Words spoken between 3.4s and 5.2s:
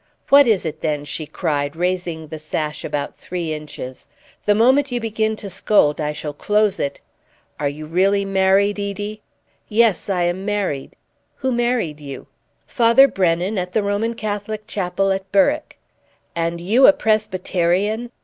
inches. "The moment you